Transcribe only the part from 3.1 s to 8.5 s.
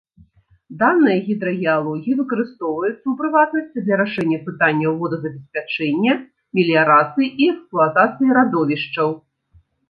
у прыватнасці, для рашэння пытанняў водазабеспячэння, меліярацыі і эксплуатацыі